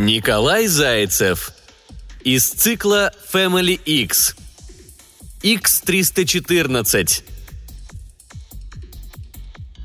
Николай 0.00 0.66
Зайцев. 0.66 1.52
Из 2.24 2.48
цикла 2.48 3.12
Family 3.30 3.78
X. 3.84 4.34
X314. 5.42 7.22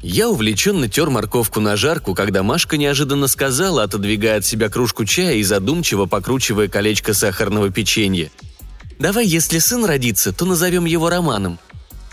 Я 0.01 0.29
увлеченно 0.29 0.87
тер 0.87 1.09
морковку 1.09 1.59
на 1.59 1.75
жарку, 1.75 2.15
когда 2.15 2.43
Машка 2.43 2.77
неожиданно 2.77 3.27
сказала, 3.27 3.83
отодвигая 3.83 4.37
от 4.37 4.45
себя 4.45 4.69
кружку 4.69 5.03
чая 5.03 5.33
и 5.33 5.43
задумчиво 5.43 6.05
покручивая 6.05 6.69
колечко 6.69 7.13
сахарного 7.13 7.69
печенья. 7.69 8.31
«Давай, 8.97 9.25
если 9.25 9.59
сын 9.59 9.83
родится, 9.83 10.31
то 10.31 10.45
назовем 10.45 10.85
его 10.85 11.09
Романом». 11.09 11.59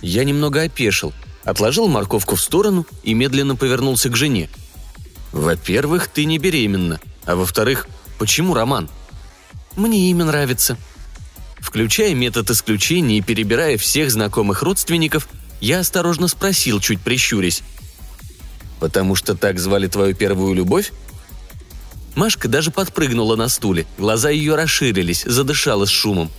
Я 0.01 0.25
немного 0.25 0.63
опешил, 0.63 1.13
отложил 1.45 1.87
морковку 1.87 2.35
в 2.35 2.41
сторону 2.41 2.85
и 3.05 3.15
медленно 3.15 3.55
повернулся 3.55 4.09
к 4.09 4.17
жене. 4.17 4.51
«Во-первых, 5.31 6.09
ты 6.09 6.25
не 6.25 6.39
беременна, 6.39 7.01
а 7.25 7.37
во-вторых, 7.37 7.87
почему 8.19 8.55
Роман?» 8.55 8.89
«Мне 9.77 10.11
имя 10.11 10.25
нравится». 10.25 10.77
Включая 11.61 12.15
метод 12.15 12.51
исключения 12.51 13.19
и 13.19 13.23
перебирая 13.23 13.79
всех 13.79 14.11
знакомых 14.11 14.63
родственников, 14.63 15.29
я 15.61 15.79
осторожно 15.79 16.27
спросил, 16.27 16.81
чуть 16.81 17.01
прищурясь. 17.01 17.63
«Потому 18.81 19.15
что 19.15 19.37
так 19.37 19.61
звали 19.61 19.87
твою 19.87 20.15
первую 20.15 20.55
любовь?» 20.55 20.93
Машка 22.15 22.49
даже 22.49 22.71
подпрыгнула 22.71 23.37
на 23.37 23.49
стуле, 23.49 23.87
глаза 23.97 24.29
ее 24.29 24.55
расширились, 24.55 25.23
задышала 25.25 25.87
с 25.87 25.89
шумом. 25.89 26.31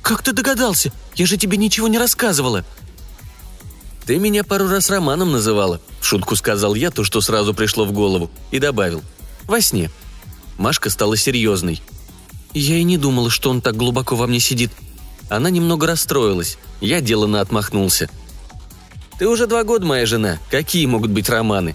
«Как 0.00 0.22
ты 0.22 0.32
догадался? 0.32 0.92
Я 1.16 1.26
же 1.26 1.36
тебе 1.36 1.56
ничего 1.56 1.88
не 1.88 1.98
рассказывала!» 1.98 2.64
«Ты 4.06 4.18
меня 4.18 4.42
пару 4.42 4.68
раз 4.68 4.90
Романом 4.90 5.32
называла»,— 5.32 5.80
в 6.00 6.06
шутку 6.06 6.34
сказал 6.34 6.74
я 6.74 6.90
то, 6.90 7.04
что 7.04 7.20
сразу 7.20 7.54
пришло 7.54 7.84
в 7.84 7.92
голову, 7.92 8.30
и 8.50 8.58
добавил. 8.58 9.02
«Во 9.44 9.60
сне». 9.60 9.90
Машка 10.62 10.90
стала 10.90 11.16
серьезной. 11.16 11.82
«Я 12.54 12.76
и 12.76 12.84
не 12.84 12.96
думала, 12.96 13.30
что 13.30 13.50
он 13.50 13.60
так 13.60 13.74
глубоко 13.76 14.14
во 14.14 14.28
мне 14.28 14.38
сидит». 14.38 14.70
Она 15.28 15.50
немного 15.50 15.88
расстроилась. 15.88 16.56
Я 16.80 17.00
деланно 17.00 17.40
отмахнулся. 17.40 18.08
Ты 19.18 19.26
уже 19.26 19.48
два 19.48 19.64
года 19.64 19.84
моя 19.84 20.06
жена. 20.06 20.38
Какие 20.52 20.86
могут 20.86 21.10
быть 21.10 21.28
романы? 21.28 21.74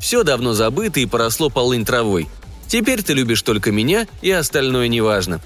Все 0.00 0.24
давно 0.24 0.52
забыто 0.52 0.98
и 0.98 1.06
поросло 1.06 1.48
полынь 1.48 1.84
травой. 1.84 2.26
Теперь 2.66 3.04
ты 3.04 3.12
любишь 3.12 3.42
только 3.42 3.70
меня, 3.70 4.08
и 4.20 4.32
остальное 4.32 4.88
неважно». 4.88 5.40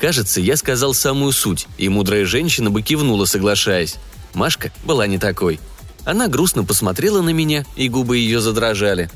Кажется, 0.00 0.40
я 0.40 0.56
сказал 0.56 0.94
самую 0.94 1.30
суть, 1.30 1.68
и 1.76 1.88
мудрая 1.88 2.26
женщина 2.26 2.68
бы 2.68 2.82
кивнула, 2.82 3.26
соглашаясь. 3.26 3.94
Машка 4.34 4.72
была 4.84 5.06
не 5.06 5.18
такой. 5.18 5.60
Она 6.04 6.26
грустно 6.26 6.64
посмотрела 6.64 7.22
на 7.22 7.30
меня, 7.30 7.64
и 7.76 7.88
губы 7.88 8.16
ее 8.16 8.40
задрожали. 8.40 9.08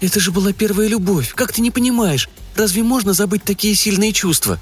«Это 0.00 0.20
же 0.20 0.30
была 0.30 0.52
первая 0.52 0.88
любовь, 0.88 1.32
как 1.34 1.52
ты 1.52 1.60
не 1.60 1.70
понимаешь? 1.70 2.28
Разве 2.56 2.82
можно 2.82 3.12
забыть 3.12 3.44
такие 3.44 3.74
сильные 3.74 4.12
чувства?» 4.12 4.60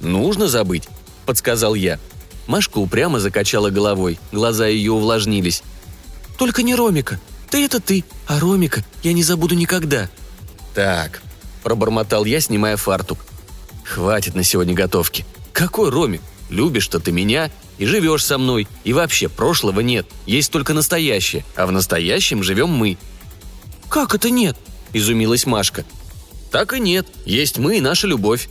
«Нужно 0.00 0.48
забыть»,— 0.48 0.88
подсказал 1.26 1.74
я. 1.74 1.98
Машка 2.46 2.78
упрямо 2.78 3.20
закачала 3.20 3.70
головой, 3.70 4.18
глаза 4.32 4.66
ее 4.66 4.92
увлажнились. 4.92 5.62
«Только 6.38 6.62
не 6.62 6.74
Ромика. 6.74 7.20
Ты 7.50 7.64
это 7.64 7.80
ты, 7.80 8.04
а 8.26 8.40
Ромика 8.40 8.84
я 9.02 9.12
не 9.12 9.22
забуду 9.22 9.54
никогда». 9.54 10.08
«Так»,– 10.74 11.22
пробормотал 11.62 12.24
я, 12.24 12.40
снимая 12.40 12.76
фартук. 12.76 13.18
«Хватит 13.84 14.34
на 14.34 14.42
сегодня 14.42 14.74
готовки. 14.74 15.24
Какой 15.52 15.90
Ромик? 15.90 16.22
Любишь-то 16.48 16.98
ты 16.98 17.12
меня 17.12 17.50
и 17.78 17.86
живешь 17.86 18.24
со 18.24 18.38
мной, 18.38 18.66
и 18.84 18.92
вообще 18.92 19.28
прошлого 19.28 19.80
нет, 19.80 20.06
есть 20.26 20.50
только 20.50 20.74
настоящее, 20.74 21.44
а 21.56 21.66
в 21.66 21.72
настоящем 21.72 22.42
живем 22.42 22.70
мы». 22.70 22.98
«Как 23.90 24.14
это 24.14 24.30
нет?»– 24.30 24.56
изумилась 24.94 25.44
Машка. 25.44 25.84
«Так 26.50 26.72
и 26.72 26.80
нет, 26.80 27.06
есть 27.26 27.58
мы 27.58 27.76
и 27.76 27.82
наша 27.82 28.06
любовь». 28.06 28.48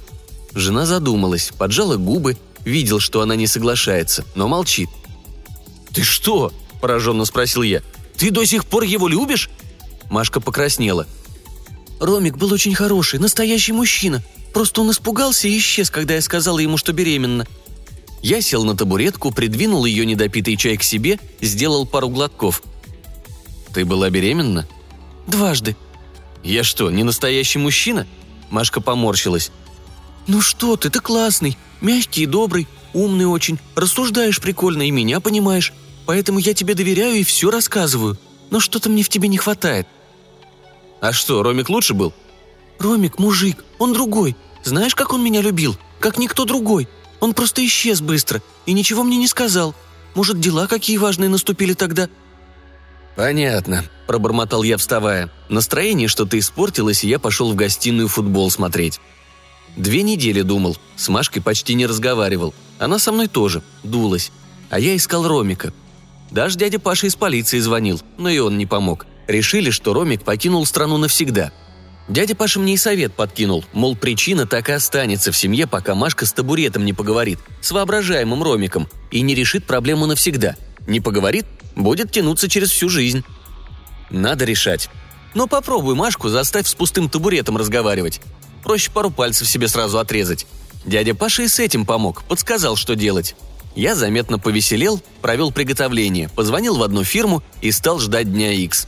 Жена 0.53 0.85
задумалась, 0.85 1.51
поджала 1.57 1.97
губы 1.97 2.38
Видел, 2.66 3.00
что 3.00 3.22
она 3.22 3.35
не 3.35 3.47
соглашается, 3.47 4.25
но 4.35 4.47
молчит. 4.47 4.89
«Ты 5.94 6.03
что?»– 6.03 6.51
пораженно 6.81 7.25
спросил 7.25 7.61
я. 7.61 7.81
«Ты 8.17 8.31
до 8.31 8.45
сих 8.45 8.66
пор 8.66 8.83
его 8.83 9.07
любишь?» 9.07 9.49
Машка 10.09 10.39
покраснела. 10.39 11.07
«Ромик 11.99 12.38
был 12.38 12.51
очень 12.53 12.75
хороший, 12.75 13.19
настоящий 13.19 13.72
мужчина. 13.72 14.22
Просто 14.53 14.81
он 14.81 14.91
испугался 14.91 15.47
и 15.47 15.57
исчез, 15.57 15.89
когда 15.89 16.16
я 16.16 16.22
сказала 16.22 16.59
ему, 16.59 16.78
что 16.78 16.94
беременна». 16.94 17.47
Я 18.22 18.41
сел 18.41 18.66
на 18.66 18.75
табуретку, 18.75 19.31
придвинул 19.31 19.85
ее 19.85 20.05
недопитый 20.05 20.57
чай 20.57 20.75
к 20.75 20.83
себе, 20.83 21.19
сделал 21.39 21.85
пару 21.85 22.09
глотков. 22.09 22.61
«Ты 23.73 23.85
была 23.85 24.09
беременна?» 24.09 24.67
«Дважды». 25.29 25.75
«Я 26.44 26.63
что, 26.63 26.90
не 26.90 27.03
настоящий 27.03 27.59
мужчина?» 27.59 28.07
Машка 28.50 28.81
поморщилась. 28.81 29.51
«Ну 30.25 30.41
что 30.41 30.75
ты, 30.75 30.90
ты 30.90 31.00
классный. 31.00 31.57
Мягкий 31.81 32.23
и 32.23 32.25
добрый, 32.25 32.67
умный 32.94 33.25
очень, 33.25 33.59
рассуждаешь 33.75 34.41
прикольно 34.41 34.88
и 34.88 34.91
меня 34.91 35.19
понимаешь. 35.19 35.73
Поэтому 36.06 36.40
я 36.40 36.53
тебе 36.53 36.73
доверяю 36.73 37.16
и 37.16 37.23
все 37.23 37.51
рассказываю. 37.51 38.17
Но 38.50 38.59
что-то 38.59 38.90
мне 38.90 39.03
в 39.03 39.09
тебе 39.09 39.28
не 39.28 39.38
хватает». 39.38 39.88
«А 41.00 41.13
что, 41.13 41.44
Ромик 41.44 41.69
лучше 41.69 41.94
был?» 41.94 42.13
«Ромик– 42.79 43.17
мужик, 43.19 43.63
он 43.78 43.94
другой. 43.94 44.35
Знаешь, 44.63 44.96
как 44.96 45.13
он 45.13 45.23
меня 45.23 45.41
любил? 45.41 45.78
Как 46.00 46.17
никто 46.17 46.46
другой. 46.46 46.88
Он 47.19 47.34
просто 47.34 47.63
исчез 47.66 48.01
быстро 48.01 48.41
и 48.66 48.73
ничего 48.73 49.03
мне 49.03 49.17
не 49.17 49.28
сказал. 49.28 49.75
Может, 50.16 50.40
дела 50.40 50.66
какие 50.66 50.97
важные 50.97 51.29
наступили 51.29 51.73
тогда?» 51.73 52.09
«Понятно»,– 53.16 53.84
пробормотал 54.08 54.64
я, 54.64 54.78
вставая. 54.78 55.30
Настроение 55.50 56.08
что-то 56.08 56.40
испортилось, 56.40 57.03
и 57.03 57.09
я 57.09 57.20
пошел 57.20 57.52
в 57.52 57.56
гостиную 57.56 58.08
футбол 58.08 58.50
смотреть. 58.50 59.00
Две 59.75 60.03
недели 60.03 60.42
думал, 60.42 60.78
с 60.96 61.09
Машкой 61.09 61.42
почти 61.42 61.74
не 61.74 61.86
разговаривал. 61.86 62.53
Она 62.80 63.00
со 63.00 63.12
мной 63.12 63.28
тоже, 63.28 63.62
дулась. 63.84 64.31
А 64.70 64.80
я 64.80 64.96
искал 64.96 65.28
Ромика. 65.28 65.74
Даже 66.31 66.58
дядя 66.58 66.80
Паша 66.80 67.08
из 67.08 67.16
полиции 67.16 67.59
звонил, 67.59 68.02
но 68.18 68.30
и 68.30 68.40
он 68.40 68.58
не 68.58 68.66
помог. 68.66 69.06
Решили, 69.28 69.70
что 69.70 69.94
Ромик 69.94 70.24
покинул 70.24 70.66
страну 70.66 70.97
навсегда. 70.97 71.52
Дядя 72.08 72.36
Паша 72.36 72.59
мне 72.59 72.74
и 72.74 72.78
совет 72.78 73.14
подкинул, 73.14 73.64
мол, 73.72 73.96
причина 73.96 74.47
так 74.47 74.70
и 74.70 74.74
останется 74.74 75.31
в 75.31 75.38
семье, 75.38 75.68
пока 75.68 75.94
Машка 75.94 76.26
с 76.26 76.34
табуретом 76.34 76.84
не 76.84 76.94
поговорит, 76.94 77.38
с 77.62 77.72
воображаемым 77.72 78.41
Ромиком, 78.41 78.88
и 79.12 79.22
не 79.22 79.36
решит 79.36 79.66
проблему 79.66 80.08
навсегда. 80.08 80.56
Не 80.88 81.02
поговорит, 81.02 81.46
будет 81.79 82.12
тянуться 82.12 82.47
через 82.47 82.69
всю 82.69 82.90
жизнь. 82.90 83.23
Надо 84.09 84.45
решать. 84.45 84.90
Но 85.34 85.47
попробуй 85.47 85.95
Машку 85.95 86.29
заставь 86.29 86.67
с 86.67 86.73
пустым 86.73 87.09
табуретом 87.09 87.57
разговаривать. 87.57 88.22
Проще 88.63 88.91
пару 88.91 89.12
пальцев 89.12 89.47
себе 89.47 89.67
сразу 89.67 90.00
отрезать. 90.00 90.45
Дядя 90.85 91.16
Паша 91.16 91.44
и 91.44 91.47
с 91.47 91.59
этим 91.59 91.85
помог, 91.85 92.23
подсказал, 92.23 92.75
что 92.75 92.95
делать. 92.95 93.35
Я 93.75 93.95
заметно 93.95 94.40
повеселел, 94.40 95.01
провел 95.22 95.51
приготовление, 95.51 96.29
позвонил 96.29 96.78
в 96.78 96.84
одну 96.84 97.03
фирму 97.03 97.44
и 97.62 97.72
стал 97.72 98.00
ждать 98.00 98.31
дня 98.31 98.51
X. 98.53 98.88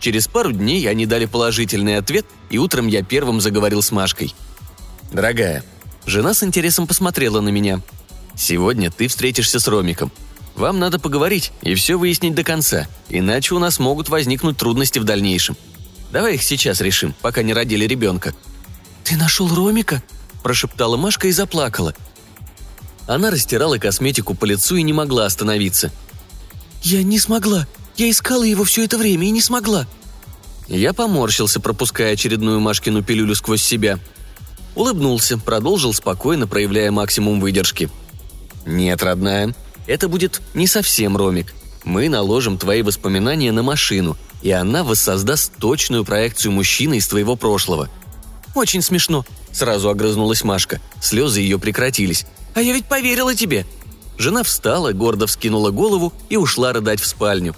Через 0.00 0.26
пару 0.26 0.52
дней 0.52 0.88
они 0.88 1.06
дали 1.06 1.26
положительный 1.26 1.96
ответ, 1.96 2.26
и 2.50 2.58
утром 2.58 2.88
я 2.88 3.04
первым 3.04 3.40
заговорил 3.40 3.82
с 3.82 3.92
Машкой. 3.92 4.34
«Дорогая, 5.12 5.62
жена 6.06 6.34
с 6.34 6.42
интересом 6.42 6.86
посмотрела 6.86 7.40
на 7.40 7.50
меня. 7.50 7.82
Сегодня 8.34 8.90
ты 8.90 9.08
встретишься 9.08 9.60
с 9.60 9.68
Ромиком. 9.68 10.10
Вам 10.54 10.78
надо 10.78 10.98
поговорить 10.98 11.52
и 11.62 11.74
все 11.74 11.96
выяснить 11.96 12.34
до 12.34 12.44
конца, 12.44 12.86
иначе 13.08 13.54
у 13.54 13.58
нас 13.58 13.78
могут 13.78 14.08
возникнуть 14.08 14.58
трудности 14.58 14.98
в 14.98 15.04
дальнейшем. 15.04 15.56
Давай 16.12 16.34
их 16.34 16.42
сейчас 16.42 16.80
решим, 16.80 17.14
пока 17.22 17.42
не 17.42 17.54
родили 17.54 17.86
ребенка», 17.86 18.34
«Ты 19.04 19.16
нашел 19.16 19.52
Ромика?»– 19.54 20.02
прошептала 20.42 20.96
Машка 20.96 21.28
и 21.28 21.32
заплакала. 21.32 21.94
Она 23.06 23.30
растирала 23.30 23.78
косметику 23.78 24.34
по 24.34 24.44
лицу 24.44 24.76
и 24.76 24.82
не 24.82 24.92
могла 24.92 25.26
остановиться. 25.26 25.92
«Я 26.82 27.02
не 27.02 27.18
смогла. 27.18 27.66
Я 27.96 28.10
искала 28.10 28.44
его 28.44 28.64
все 28.64 28.84
это 28.84 28.96
время 28.98 29.26
и 29.26 29.30
не 29.30 29.40
смогла». 29.40 29.86
Я 30.68 30.92
поморщился, 30.92 31.60
пропуская 31.60 32.12
очередную 32.12 32.60
Машкину 32.60 33.02
пилюлю 33.02 33.34
сквозь 33.34 33.62
себя. 33.62 33.98
Улыбнулся, 34.74 35.36
продолжил 35.36 35.92
спокойно, 35.92 36.46
проявляя 36.46 36.90
максимум 36.90 37.40
выдержки. 37.40 37.90
«Нет, 38.64 39.02
родная, 39.02 39.54
это 39.86 40.08
будет 40.08 40.40
не 40.54 40.66
совсем 40.66 41.16
Ромик. 41.16 41.54
Мы 41.84 42.08
наложим 42.08 42.58
твои 42.58 42.82
воспоминания 42.82 43.52
на 43.52 43.62
машину, 43.62 44.16
и 44.42 44.50
она 44.50 44.84
воссоздаст 44.84 45.52
точную 45.58 46.04
проекцию 46.04 46.52
мужчины 46.52 46.98
из 46.98 47.08
твоего 47.08 47.36
прошлого– 47.36 47.88
«Очень 48.54 48.82
смешно»,— 48.82 49.24
сразу 49.52 49.88
огрызнулась 49.88 50.44
Машка. 50.44 50.80
Слезы 51.00 51.40
ее 51.40 51.58
прекратились. 51.58 52.26
«А 52.54 52.60
я 52.60 52.72
ведь 52.72 52.86
поверила 52.86 53.34
тебе!» 53.34 53.66
Жена 54.18 54.42
встала, 54.42 54.92
гордо 54.92 55.26
вскинула 55.26 55.70
голову 55.70 56.12
и 56.28 56.36
ушла 56.36 56.72
рыдать 56.72 57.00
в 57.00 57.06
спальню. 57.06 57.54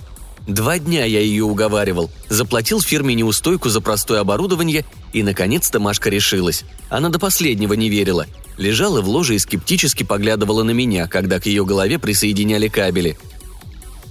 Два 0.47 0.79
дня 0.79 1.05
я 1.05 1.21
ее 1.21 1.45
уговаривал, 1.45 2.11
заплатил 2.29 2.81
фирме 2.81 3.15
неустойку 3.15 3.69
за 3.69 3.81
простое 3.81 4.21
оборудование, 4.21 4.85
и, 5.15 5.23
наконец-то, 5.23 5.79
Машка 5.79 6.11
решилась. 6.11 6.65
Она 6.91 7.09
до 7.09 7.21
последнего 7.21 7.73
не 7.75 7.89
верила. 7.89 8.27
Лежала 8.59 9.01
в 9.01 9.09
ложе 9.09 9.37
и 9.37 9.39
скептически 9.39 10.03
поглядывала 10.03 10.65
на 10.65 10.73
меня, 10.73 11.07
когда 11.07 11.39
к 11.39 11.47
ее 11.47 11.65
голове 11.65 12.01
присоединяли 12.01 12.67
кабели. 12.67 13.17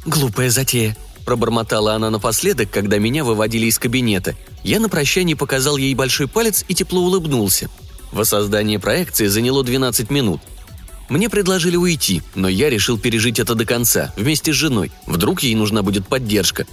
«Глупая 0.05 0.49
затея»,– 0.49 0.95
пробормотала 1.25 1.93
она 1.93 2.09
напоследок, 2.09 2.71
когда 2.71 2.99
меня 2.99 3.25
выводили 3.25 3.65
из 3.65 3.79
кабинета. 3.79 4.35
Я 4.63 4.79
на 4.79 4.87
прощание 4.87 5.35
показал 5.35 5.75
ей 5.75 5.93
большой 5.93 6.29
палец 6.29 6.63
и 6.69 6.73
тепло 6.73 7.01
улыбнулся. 7.01 7.69
Воссоздание 8.13 8.79
проекции 8.79 9.27
заняло 9.27 9.61
12 9.61 10.09
минут. 10.09 10.39
Мне 11.09 11.29
предложили 11.29 11.75
уйти, 11.75 12.21
но 12.33 12.47
я 12.47 12.69
решил 12.69 12.97
пережить 12.97 13.39
это 13.39 13.55
до 13.55 13.65
конца, 13.65 14.13
вместе 14.15 14.53
с 14.53 14.55
женой. 14.55 14.89
Вдруг 15.05 15.43
ей 15.43 15.55
нужна 15.55 15.83
будет 15.83 16.07
поддержка. 16.07 16.65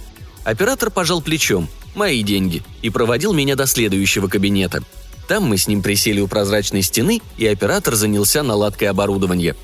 Оператор 0.45 0.89
пожал 0.89 1.21
плечом. 1.21 1.67
Мои 1.95 2.23
деньги. 2.23 2.63
И 2.81 2.89
проводил 2.89 3.33
меня 3.33 3.55
до 3.55 3.65
следующего 3.65 4.27
кабинета. 4.27 4.83
Там 5.27 5.43
мы 5.43 5.57
с 5.57 5.67
ним 5.67 5.81
присели 5.81 6.19
у 6.19 6.27
прозрачной 6.27 6.81
стены, 6.81 7.21
и 7.37 7.47
оператор 7.47 7.95
занялся 7.95 8.43
наладкой 8.43 8.89
оборудования. 8.89 9.55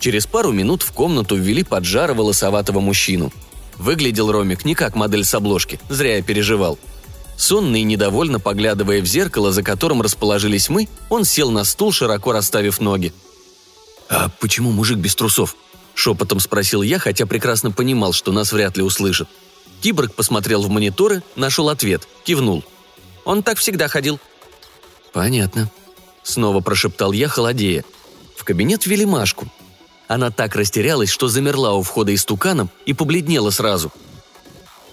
Через 0.00 0.26
пару 0.26 0.52
минут 0.52 0.82
в 0.82 0.92
комнату 0.92 1.36
ввели 1.36 1.62
поджарого 1.62 2.22
лосоватого 2.22 2.80
мужчину. 2.80 3.32
Выглядел 3.78 4.30
Ромик 4.30 4.64
не 4.64 4.74
как 4.74 4.96
модель 4.96 5.24
с 5.24 5.34
обложки, 5.34 5.80
зря 5.88 6.16
я 6.16 6.22
переживал. 6.22 6.78
Сонный 7.36 7.82
недовольно 7.82 8.38
поглядывая 8.38 9.00
в 9.00 9.06
зеркало, 9.06 9.52
за 9.52 9.62
которым 9.62 10.02
расположились 10.02 10.68
мы, 10.68 10.88
он 11.08 11.24
сел 11.24 11.50
на 11.50 11.64
стул, 11.64 11.92
широко 11.92 12.32
расставив 12.32 12.80
ноги. 12.80 13.12
«А 14.08 14.28
почему 14.40 14.70
мужик 14.70 14.98
без 14.98 15.14
трусов?»– 15.14 15.56
шепотом 15.94 16.40
спросил 16.40 16.82
я, 16.82 16.98
хотя 16.98 17.26
прекрасно 17.26 17.70
понимал, 17.70 18.12
что 18.12 18.30
нас 18.32 18.52
вряд 18.52 18.76
ли 18.76 18.82
услышат. 18.82 19.28
Киборг 19.82 20.14
посмотрел 20.14 20.62
в 20.62 20.70
мониторы, 20.70 21.22
нашел 21.36 21.68
ответ, 21.68 22.08
кивнул. 22.24 22.64
«Он 23.24 23.42
так 23.42 23.58
всегда 23.58 23.88
ходил». 23.88 24.18
«Понятно»,– 25.12 25.70
снова 26.22 26.60
прошептал 26.60 27.12
я, 27.12 27.28
холодея. 27.28 27.84
В 28.36 28.44
кабинет 28.44 28.86
ввели 28.86 29.04
Машку. 29.04 29.48
Она 30.08 30.30
так 30.30 30.56
растерялась, 30.56 31.10
что 31.10 31.28
замерла 31.28 31.74
у 31.74 31.82
входа 31.82 32.14
истуканом 32.14 32.70
и 32.86 32.94
побледнела 32.94 33.50
сразу. 33.50 33.92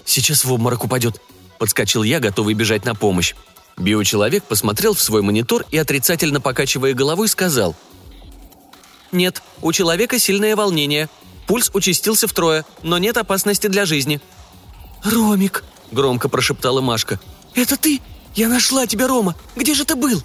«Сейчас 0.04 0.44
в 0.44 0.52
обморок 0.52 0.84
упадет»,– 0.84 1.20
подскочил 1.58 2.02
я, 2.02 2.20
готовый 2.20 2.54
бежать 2.54 2.84
на 2.84 2.94
помощь. 2.94 3.34
Биочеловек 3.78 4.44
посмотрел 4.44 4.94
в 4.94 5.00
свой 5.00 5.22
монитор 5.22 5.64
и, 5.70 5.78
отрицательно 5.78 6.40
покачивая 6.40 6.92
головой, 6.92 7.28
сказал– 7.28 7.74
«Нет, 9.12 9.42
у 9.60 9.72
человека 9.72 10.18
сильное 10.18 10.54
волнение. 10.54 11.08
Пульс 11.46 11.70
участился 11.74 12.28
втрое, 12.28 12.64
но 12.82 12.98
нет 12.98 13.16
опасности 13.16 13.66
для 13.66 13.84
жизни». 13.84 14.20
«Ромик»,— 15.04 15.64
громко 15.92 16.28
прошептала 16.28 16.80
Машка. 16.80 17.20
«Это 17.54 17.76
ты? 17.76 18.00
Я 18.34 18.48
нашла 18.48 18.86
тебя, 18.86 19.08
Рома! 19.08 19.34
Где 19.56 19.74
же 19.74 19.84
ты 19.84 19.94
был?» 19.94 20.22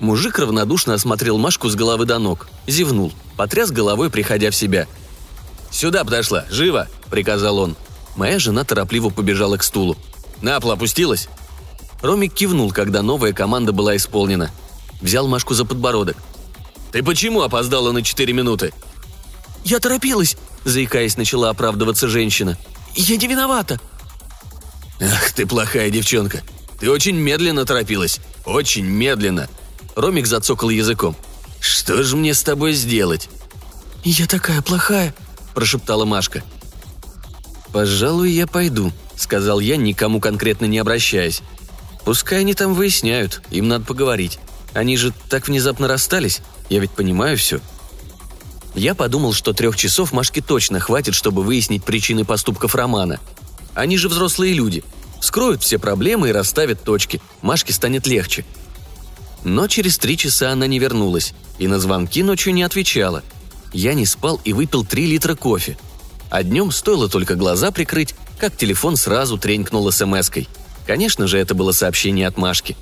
Мужик 0.00 0.38
равнодушно 0.38 0.94
осмотрел 0.94 1.38
Машку 1.38 1.68
с 1.68 1.74
головы 1.74 2.04
до 2.04 2.18
ног, 2.18 2.48
зевнул, 2.66 3.12
потряс 3.36 3.70
головой, 3.70 4.10
приходя 4.10 4.50
в 4.50 4.56
себя. 4.56 4.86
«Сюда 5.70 6.04
подошла, 6.04 6.44
живо!»– 6.50 6.88
приказал 7.10 7.58
он. 7.58 7.76
Моя 8.16 8.38
жена 8.38 8.64
торопливо 8.64 9.10
побежала 9.10 9.56
к 9.56 9.64
стулу. 9.64 9.96
«На 10.42 10.60
пол 10.60 10.72
опустилась?» 10.72 11.28
Ромик 12.02 12.34
кивнул, 12.34 12.70
когда 12.70 13.02
новая 13.02 13.32
команда 13.32 13.72
была 13.72 13.96
исполнена. 13.96 14.50
Взял 15.00 15.26
Машку 15.26 15.54
за 15.54 15.64
подбородок– 15.64 16.16
«Ты 16.94 17.02
почему 17.02 17.42
опоздала 17.42 17.90
на 17.90 18.02
четыре 18.02 18.32
минуты?» 18.32 18.72
«Я 19.64 19.80
торопилась»,— 19.80 20.36
заикаясь, 20.64 21.16
начала 21.16 21.50
оправдываться 21.50 22.06
женщина. 22.06 22.56
«Я 22.94 23.16
не 23.16 23.26
виновата». 23.26 23.80
«Ах, 25.00 25.32
ты 25.32 25.46
плохая 25.46 25.90
девчонка. 25.90 26.42
Ты 26.78 26.90
очень 26.90 27.16
медленно 27.16 27.64
торопилась. 27.64 28.20
Очень 28.44 28.84
медленно». 28.84 29.48
Ромик 29.96 30.26
зацокал 30.26 30.70
языком. 30.70 31.16
«Что 31.60 32.02
же 32.02 32.16
мне 32.16 32.34
с 32.34 32.42
тобой 32.42 32.72
сделать?» 32.72 33.28
«Я 34.04 34.26
такая 34.26 34.60
плохая»,– 34.60 35.14
прошептала 35.54 36.04
Машка. 36.04 36.42
«Пожалуй, 37.72 38.30
я 38.30 38.46
пойду»,– 38.46 38.92
сказал 39.16 39.60
я, 39.60 39.76
никому 39.76 40.20
конкретно 40.20 40.66
не 40.66 40.78
обращаясь. 40.78 41.42
«Пускай 42.04 42.40
они 42.40 42.54
там 42.54 42.74
выясняют, 42.74 43.42
им 43.50 43.68
надо 43.68 43.84
поговорить. 43.84 44.38
Они 44.74 44.96
же 44.96 45.12
так 45.28 45.48
внезапно 45.48 45.88
расстались. 45.88 46.40
Я 46.68 46.80
ведь 46.80 46.90
понимаю 46.90 47.38
все. 47.38 47.60
Я 48.74 48.94
подумал, 48.94 49.32
что 49.32 49.52
трех 49.52 49.76
часов 49.76 50.12
Машке 50.12 50.40
точно 50.40 50.80
хватит, 50.80 51.14
чтобы 51.14 51.42
выяснить 51.42 51.84
причины 51.84 52.24
поступков 52.24 52.74
Романа. 52.74 53.20
Они 53.74 53.96
же 53.96 54.08
взрослые 54.08 54.52
люди. 54.52 54.82
Скроют 55.20 55.62
все 55.62 55.78
проблемы 55.78 56.28
и 56.28 56.32
расставят 56.32 56.82
точки. 56.82 57.20
Машке 57.40 57.72
станет 57.72 58.06
легче. 58.06 58.44
Но 59.44 59.68
через 59.68 59.98
три 59.98 60.16
часа 60.16 60.50
она 60.50 60.66
не 60.66 60.78
вернулась. 60.78 61.34
И 61.58 61.68
на 61.68 61.78
звонки 61.78 62.22
ночью 62.22 62.52
не 62.52 62.64
отвечала. 62.64 63.22
Я 63.72 63.94
не 63.94 64.06
спал 64.06 64.40
и 64.44 64.52
выпил 64.52 64.84
три 64.84 65.06
литра 65.06 65.34
кофе. 65.36 65.78
А 66.30 66.42
днем 66.42 66.72
стоило 66.72 67.08
только 67.08 67.36
глаза 67.36 67.70
прикрыть, 67.70 68.14
как 68.38 68.56
телефон 68.56 68.96
сразу 68.96 69.38
тренькнул 69.38 69.90
смс-кой. 69.92 70.48
Конечно 70.86 71.28
же, 71.28 71.38
это 71.38 71.54
было 71.54 71.70
сообщение 71.70 72.26
от 72.26 72.36
Машки. 72.36 72.76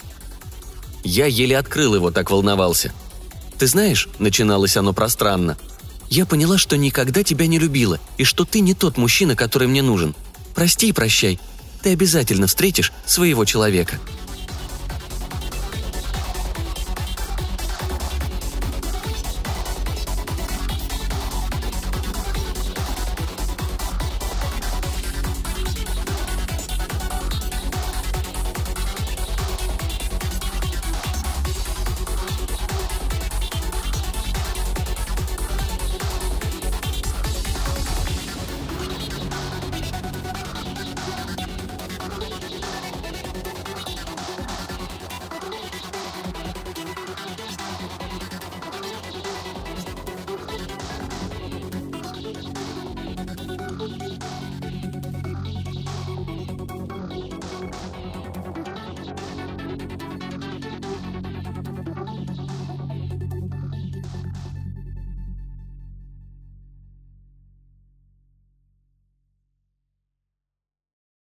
Я 1.05 1.27
еле 1.27 1.59
открыл 1.59 1.95
его, 1.95 2.11
так 2.11 2.31
волновался– 2.31 2.93
«Ты 3.63 3.69
знаешь»,— 3.69 4.09
начиналось 4.19 4.77
оно 4.77 4.93
пространно, 4.93 5.57
«я 6.13 6.27
поняла, 6.27 6.59
что 6.59 6.77
никогда 6.77 7.23
тебя 7.23 7.47
не 7.47 7.59
любила, 7.59 7.99
и 8.19 8.25
что 8.25 8.45
ты 8.45 8.61
не 8.61 8.75
тот 8.75 8.99
мужчина, 8.99 9.35
который 9.35 9.67
мне 9.67 9.81
нужен. 9.81 10.15
Прости 10.55 10.91
и 10.91 10.93
прощай. 10.93 11.41
Ты 11.83 11.93
обязательно 11.93 12.47
встретишь 12.47 12.93
своего 13.07 13.47
человека». 13.47 13.99